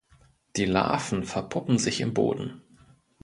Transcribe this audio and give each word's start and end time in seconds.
Die 0.55 0.65
Larven 0.65 1.25
verpuppen 1.25 1.77
sich 1.77 2.01
im 2.01 2.11
Boden. 2.11 2.63